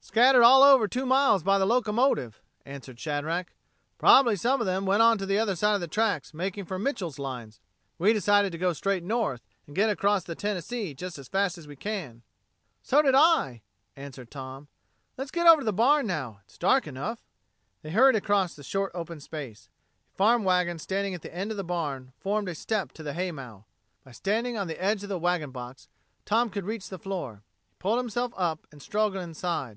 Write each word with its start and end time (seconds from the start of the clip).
"Scattered 0.00 0.42
all 0.42 0.62
over 0.62 0.88
two 0.88 1.04
miles 1.04 1.42
by 1.42 1.58
the 1.58 1.66
locomotive," 1.66 2.40
answered 2.64 2.96
Shadrack. 2.98 3.54
"Probably 3.98 4.34
some 4.36 4.60
of 4.60 4.66
them 4.66 4.86
went 4.86 5.02
on 5.02 5.16
the 5.18 5.38
other 5.38 5.54
side 5.56 5.74
of 5.74 5.80
the 5.80 5.88
tracks, 5.88 6.32
making 6.32 6.64
for 6.64 6.78
Mitchel's 6.78 7.18
lines. 7.18 7.60
We 7.98 8.12
decided 8.12 8.50
to 8.52 8.58
go 8.58 8.72
straight 8.72 9.02
north 9.02 9.42
and 9.66 9.74
get 9.76 9.90
across 9.90 10.22
the 10.24 10.34
Tennessee 10.36 10.94
just 10.94 11.18
as 11.18 11.28
fast 11.28 11.58
as 11.58 11.66
we 11.68 11.76
can." 11.76 12.22
"So 12.82 13.02
did 13.02 13.14
I," 13.16 13.62
answered 13.96 14.30
Tom. 14.30 14.68
"Let's 15.18 15.32
get 15.32 15.46
over 15.46 15.60
to 15.60 15.64
the 15.64 15.72
barn 15.72 16.06
now. 16.06 16.40
It's 16.44 16.56
dark 16.58 16.86
enough." 16.86 17.20
They 17.82 17.90
hurried 17.90 18.16
across 18.16 18.54
the 18.54 18.62
short 18.64 18.92
open 18.94 19.20
space. 19.20 19.68
A 20.14 20.16
farm 20.16 20.44
wagon 20.44 20.78
standing 20.78 21.14
at 21.14 21.22
the 21.22 21.34
end 21.34 21.50
of 21.50 21.56
the 21.56 21.64
barn 21.64 22.12
formed 22.18 22.48
a 22.48 22.54
step 22.54 22.92
to 22.92 23.02
the 23.02 23.12
hay 23.14 23.32
mow. 23.32 23.66
By 24.04 24.12
standing 24.12 24.56
on 24.56 24.66
the 24.68 24.82
edge 24.82 25.02
of 25.02 25.08
the 25.08 25.18
wagon 25.18 25.50
box, 25.50 25.88
Tom 26.24 26.48
could 26.48 26.64
reach 26.64 26.88
the 26.88 26.98
floor. 26.98 27.42
He 27.70 27.76
pulled 27.80 27.98
himself 27.98 28.32
up 28.36 28.66
and 28.72 28.80
struggled 28.80 29.22
inside. 29.22 29.74